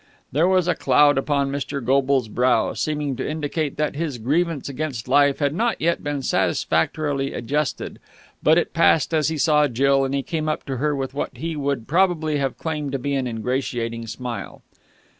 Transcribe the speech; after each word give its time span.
There 0.31 0.47
was 0.47 0.67
a 0.67 0.73
cloud 0.73 1.19
upon 1.19 1.51
Mr. 1.51 1.79
Goble's 1.85 2.27
brow, 2.27 2.73
seeming 2.73 3.15
to 3.17 3.29
indicate 3.29 3.77
that 3.77 3.95
his 3.95 4.17
grievance 4.17 4.67
against 4.67 5.07
life 5.07 5.37
had 5.37 5.53
not 5.53 5.79
yet 5.79 6.03
been 6.03 6.23
satisfactorily 6.23 7.35
adjusted; 7.35 7.99
but 8.41 8.57
it 8.57 8.73
passed 8.73 9.13
as 9.13 9.27
he 9.29 9.37
saw 9.37 9.67
Jill, 9.67 10.03
and 10.03 10.15
he 10.15 10.23
came 10.23 10.49
up 10.49 10.65
to 10.65 10.77
her 10.77 10.95
with 10.95 11.13
what 11.13 11.37
he 11.37 11.55
would 11.55 11.87
probably 11.87 12.37
have 12.37 12.57
claimed 12.57 12.91
to 12.93 12.97
be 12.97 13.13
an 13.13 13.27
ingratiating 13.27 14.07
smile. 14.07 14.63